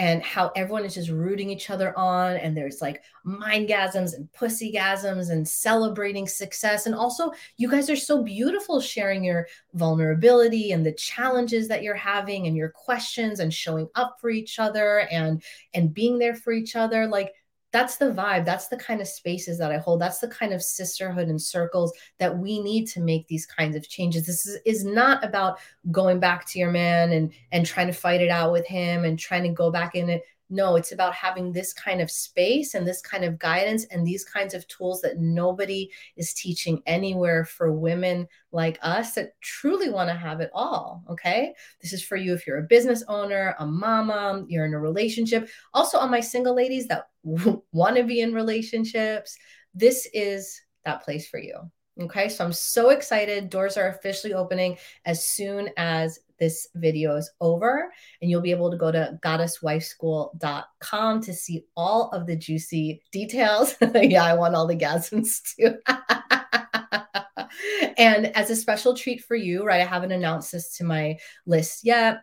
[0.00, 5.30] And how everyone is just rooting each other on, and there's like mindgasms and pussygasms
[5.30, 6.86] and celebrating success.
[6.86, 11.96] And also, you guys are so beautiful sharing your vulnerability and the challenges that you're
[11.96, 15.42] having and your questions and showing up for each other and
[15.74, 17.08] and being there for each other.
[17.08, 17.32] Like
[17.70, 18.44] that's the vibe.
[18.44, 20.00] That's the kind of spaces that i hold.
[20.00, 23.88] That's the kind of sisterhood and circles that we need to make these kinds of
[23.88, 24.26] changes.
[24.26, 25.58] This is, is not about
[25.90, 29.18] going back to your man and and trying to fight it out with him and
[29.18, 32.86] trying to go back in it no, it's about having this kind of space and
[32.86, 37.72] this kind of guidance and these kinds of tools that nobody is teaching anywhere for
[37.72, 41.04] women like us that truly want to have it all.
[41.10, 41.54] Okay.
[41.82, 45.48] This is for you if you're a business owner, a mama, you're in a relationship.
[45.74, 49.36] Also, on my single ladies that want to be in relationships,
[49.74, 51.54] this is that place for you.
[52.00, 53.50] Okay, so I'm so excited.
[53.50, 58.70] Doors are officially opening as soon as this video is over and you'll be able
[58.70, 63.74] to go to goddesswifeschool.com to see all of the juicy details.
[63.94, 65.78] yeah, I want all the gasms too.
[67.98, 71.16] and as a special treat for you, right, I haven't announced this to my
[71.46, 72.18] list yet.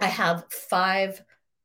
[0.00, 1.22] I have five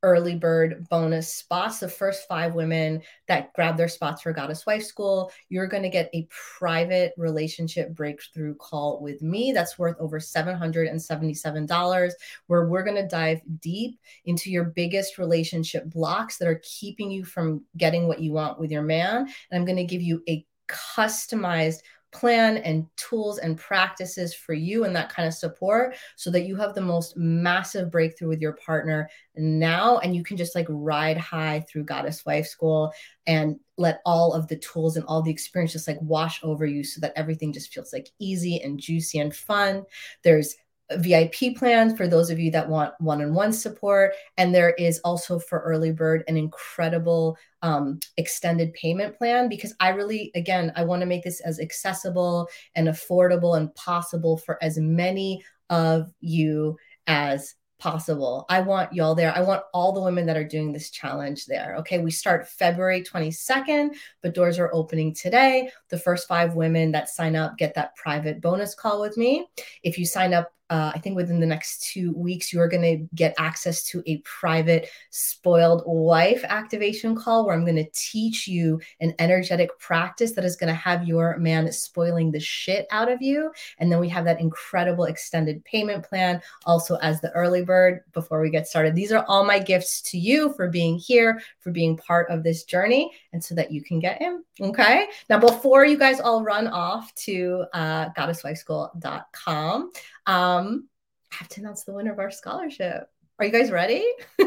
[0.08, 1.80] early bird bonus spots.
[1.80, 5.90] The first five women that grab their spots for Goddess Wife School, you're going to
[5.90, 6.28] get a
[6.58, 9.52] private relationship breakthrough call with me.
[9.52, 12.12] That's worth over $777,
[12.48, 17.26] where we're going to dive deep into your biggest relationship blocks that are keeping you
[17.26, 19.18] from getting what you want with your man.
[19.18, 21.82] And I'm going to give you a customized
[22.12, 26.56] plan and tools and practices for you and that kind of support so that you
[26.56, 31.18] have the most massive breakthrough with your partner now and you can just like ride
[31.18, 32.92] high through goddess wife school
[33.28, 36.84] and let all of the tools and all the experience just like wash over you
[36.84, 39.84] so that everything just feels like easy and juicy and fun.
[40.24, 40.56] There's
[40.92, 44.14] VIP plans for those of you that want one on one support.
[44.38, 49.90] And there is also for Early Bird an incredible um, extended payment plan because I
[49.90, 54.78] really, again, I want to make this as accessible and affordable and possible for as
[54.78, 56.78] many of you
[57.08, 58.46] as possible.
[58.50, 59.36] I want y'all there.
[59.36, 61.76] I want all the women that are doing this challenge there.
[61.80, 63.90] Okay, we start February 22nd,
[64.24, 65.70] but doors are opening today.
[65.90, 69.48] The first five women that sign up get that private bonus call with me.
[69.84, 72.82] If you sign up uh, I think within the next two weeks, you are going
[72.82, 78.48] to get access to a private spoiled wife activation call where I'm going to teach
[78.48, 83.10] you an energetic practice that is going to have your man spoiling the shit out
[83.10, 83.52] of you.
[83.80, 88.42] And then we have that incredible extended payment plan also as the early bird before
[88.42, 88.94] we get started.
[88.94, 92.64] These are all my gifts to you for being here, for being part of this
[92.64, 94.44] journey, and so that you can get in.
[94.60, 95.08] Okay.
[95.30, 99.92] Now, before you guys all run off to uh, goddesswifeschool.com,
[100.28, 100.88] um,
[101.32, 103.10] I have to announce the winner of our scholarship.
[103.40, 104.06] Are you guys ready?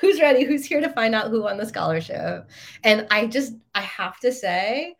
[0.00, 0.44] Who's ready?
[0.44, 2.50] Who's here to find out who won the scholarship?
[2.84, 4.94] And I just, I have to say,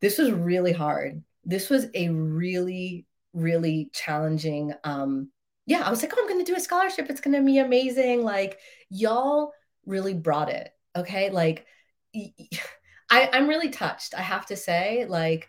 [0.00, 1.22] this was really hard.
[1.44, 5.30] This was a really, really challenging um,
[5.66, 7.08] yeah, I was like, oh, I'm going to do a scholarship.
[7.08, 8.22] It's going to be amazing.
[8.22, 8.58] Like,
[8.90, 9.52] y'all
[9.86, 10.70] really brought it.
[10.94, 11.30] Okay.
[11.30, 11.66] Like,
[12.14, 15.06] I, I'm really touched, I have to say.
[15.08, 15.48] Like,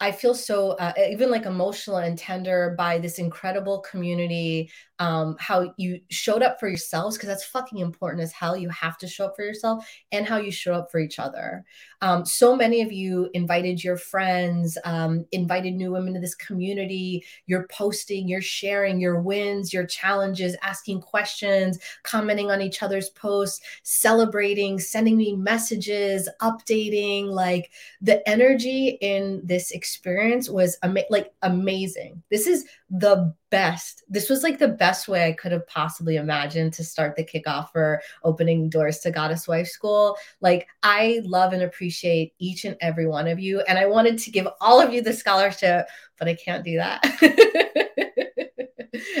[0.00, 5.74] I feel so uh, even like emotional and tender by this incredible community um, how
[5.76, 8.56] you showed up for yourselves because that's fucking important as hell.
[8.56, 11.64] You have to show up for yourself and how you show up for each other.
[12.00, 17.24] Um, so many of you invited your friends, um, invited new women to this community.
[17.46, 23.60] You're posting, you're sharing your wins, your challenges, asking questions, commenting on each other's posts,
[23.82, 27.26] celebrating, sending me messages, updating.
[27.26, 27.70] Like
[28.00, 32.22] the energy in this experience was ama- like amazing.
[32.30, 34.04] This is the best.
[34.08, 37.70] This was like the best way I could have possibly imagined to start the kickoff
[37.72, 40.16] for opening doors to Goddess Wife School.
[40.40, 43.60] Like, I love and appreciate each and every one of you.
[43.62, 45.86] And I wanted to give all of you the scholarship,
[46.18, 47.02] but I can't do that.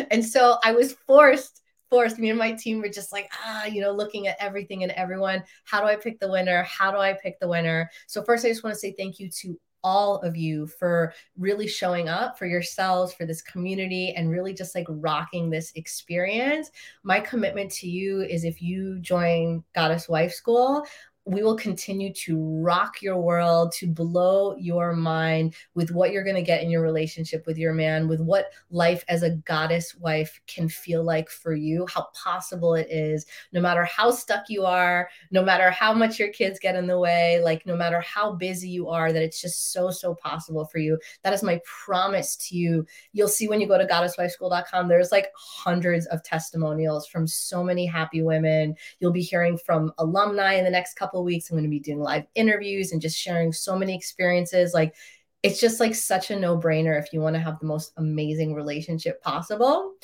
[0.10, 3.80] and so I was forced forced me and my team were just like ah you
[3.80, 7.12] know looking at everything and everyone how do i pick the winner how do i
[7.12, 10.36] pick the winner so first i just want to say thank you to all of
[10.36, 15.50] you for really showing up for yourselves, for this community, and really just like rocking
[15.50, 16.70] this experience.
[17.02, 20.86] My commitment to you is if you join Goddess Wife School,
[21.26, 26.36] we will continue to rock your world, to blow your mind with what you're going
[26.36, 30.40] to get in your relationship with your man, with what life as a goddess wife
[30.46, 35.08] can feel like for you, how possible it is, no matter how stuck you are,
[35.32, 38.68] no matter how much your kids get in the way, like no matter how busy
[38.68, 40.96] you are, that it's just so, so possible for you.
[41.24, 42.86] That is my promise to you.
[43.12, 47.84] You'll see when you go to goddesswifeschool.com, there's like hundreds of testimonials from so many
[47.84, 48.76] happy women.
[49.00, 51.50] You'll be hearing from alumni in the next couple couple weeks.
[51.50, 54.74] I'm going to be doing live interviews and just sharing so many experiences.
[54.74, 54.94] Like
[55.42, 58.54] it's just like such a no brainer if you want to have the most amazing
[58.54, 59.94] relationship possible.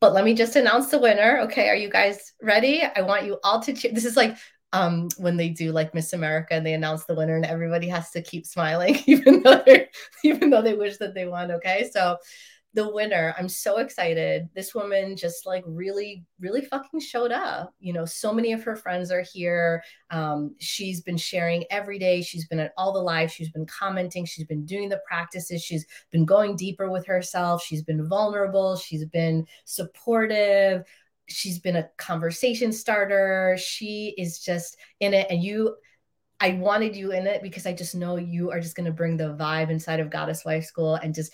[0.00, 1.40] But let me just announce the winner.
[1.44, 2.82] Okay, are you guys ready?
[2.82, 3.92] I want you all to cheer.
[3.92, 4.36] This is like
[4.72, 8.10] um, when they do like Miss America and they announce the winner and everybody has
[8.10, 9.88] to keep smiling even though they
[10.24, 11.52] even though they wish that they won.
[11.52, 12.18] Okay, so
[12.76, 13.34] the winner.
[13.38, 14.50] I'm so excited.
[14.54, 17.72] This woman just like really, really fucking showed up.
[17.80, 19.82] You know, so many of her friends are here.
[20.10, 22.20] Um, she's been sharing every day.
[22.20, 23.32] She's been at all the lives.
[23.32, 24.26] She's been commenting.
[24.26, 25.64] She's been doing the practices.
[25.64, 27.62] She's been going deeper with herself.
[27.62, 28.76] She's been vulnerable.
[28.76, 30.84] She's been supportive.
[31.28, 33.56] She's been a conversation starter.
[33.58, 35.28] She is just in it.
[35.30, 35.76] And you,
[36.40, 39.16] I wanted you in it because I just know you are just going to bring
[39.16, 41.32] the vibe inside of Goddess Wife School and just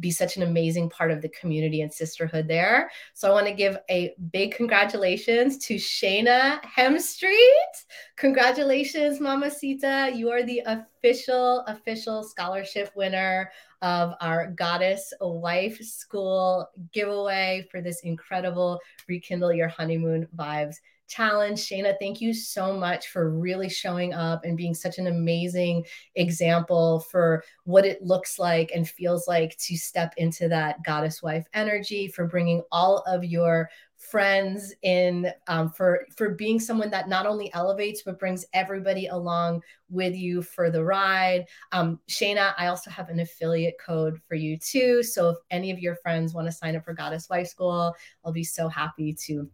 [0.00, 2.90] be such an amazing part of the community and sisterhood there.
[3.12, 7.84] So I want to give a big congratulations to Shayna Hemstreet.
[8.16, 10.10] Congratulations, Mama Sita.
[10.14, 13.50] You are the official, official scholarship winner
[13.82, 20.76] of our Goddess Wife School giveaway for this incredible Rekindle Your Honeymoon Vibes
[21.08, 21.60] challenge.
[21.60, 25.84] Shayna, thank you so much for really showing up and being such an amazing
[26.14, 31.46] example for what it looks like and feels like to step into that goddess wife
[31.54, 37.26] energy, for bringing all of your friends in um, for for being someone that not
[37.26, 42.90] only elevates but brings everybody along with you for the ride um, shayna i also
[42.90, 46.52] have an affiliate code for you too so if any of your friends want to
[46.52, 47.94] sign up for goddess wife school
[48.24, 49.48] i'll be so happy to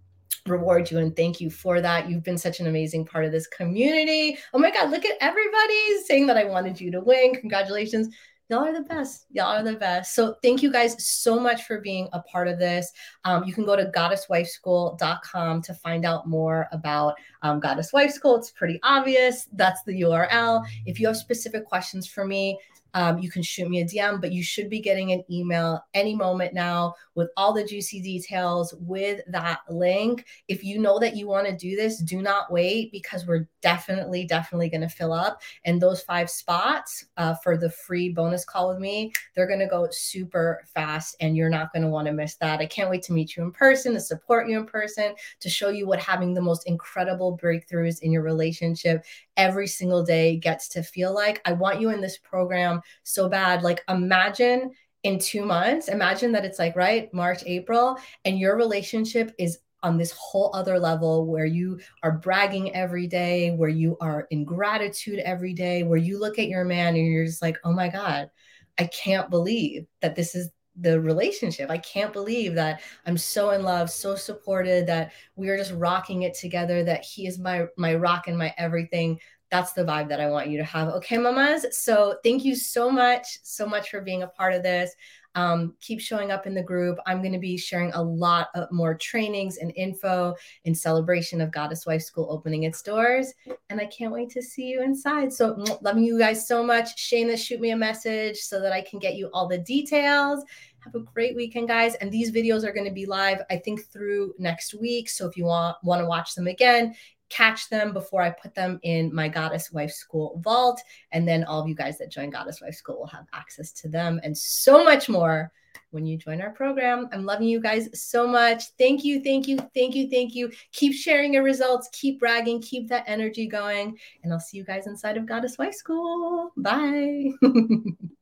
[0.46, 2.08] reward you and thank you for that.
[2.08, 4.38] You've been such an amazing part of this community.
[4.52, 7.34] Oh my God, look at everybody saying that I wanted you to win.
[7.34, 8.14] Congratulations.
[8.50, 9.26] Y'all are the best.
[9.30, 10.12] Y'all are the best.
[10.12, 12.90] So thank you guys so much for being a part of this.
[13.24, 18.34] Um, you can go to goddesswifeschool.com to find out more about um, Goddess Wife School.
[18.34, 19.46] It's pretty obvious.
[19.52, 20.66] That's the URL.
[20.84, 22.58] If you have specific questions for me,
[22.94, 26.16] um, you can shoot me a DM, but you should be getting an email any
[26.16, 30.24] moment now with all the juicy details with that link.
[30.48, 34.24] If you know that you want to do this, do not wait because we're definitely,
[34.24, 35.42] definitely going to fill up.
[35.66, 39.66] And those five spots uh, for the free bonus call with me, they're going to
[39.66, 42.60] go super fast and you're not going to want to miss that.
[42.60, 45.68] I can't wait to meet you in person, to support you in person, to show
[45.68, 49.04] you what having the most incredible breakthroughs in your relationship
[49.36, 51.42] every single day gets to feel like.
[51.44, 53.62] I want you in this program so bad.
[53.62, 54.72] Like, imagine
[55.02, 59.96] in two months, imagine that it's like, right, March, April, and your relationship is on
[59.96, 65.18] this whole other level where you are bragging every day, where you are in gratitude
[65.20, 68.30] every day, where you look at your man and you're just like, oh my God,
[68.78, 71.70] I can't believe that this is the relationship.
[71.70, 76.22] I can't believe that I'm so in love, so supported, that we are just rocking
[76.22, 79.18] it together, that he is my my rock and my everything.
[79.50, 80.88] That's the vibe that I want you to have.
[80.88, 81.66] Okay, mamas.
[81.72, 84.94] So thank you so much, so much for being a part of this.
[85.36, 86.98] Um, keep showing up in the group.
[87.06, 90.34] I'm going to be sharing a lot of more trainings and info
[90.64, 93.32] in celebration of Goddess Wife School opening its doors.
[93.68, 95.32] And I can't wait to see you inside.
[95.32, 96.96] So, loving you guys so much.
[96.96, 100.44] Shayna, shoot me a message so that I can get you all the details.
[100.80, 101.94] Have a great weekend, guys.
[101.96, 105.08] And these videos are going to be live, I think, through next week.
[105.08, 106.94] So if you want want to watch them again,
[107.30, 110.80] catch them before I put them in my Goddess Wife School vault.
[111.12, 113.88] And then all of you guys that join Goddess Wife School will have access to
[113.88, 115.50] them and so much more
[115.90, 117.08] when you join our program.
[117.12, 118.64] I'm loving you guys so much.
[118.78, 120.50] Thank you, thank you, thank you, thank you.
[120.72, 123.98] Keep sharing your results, keep bragging, keep that energy going.
[124.22, 126.52] And I'll see you guys inside of Goddess Wife School.
[126.56, 127.30] Bye.